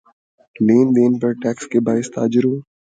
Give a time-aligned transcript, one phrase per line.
[0.55, 2.55] لین دین پر ٹیکس کے باعث تاجروں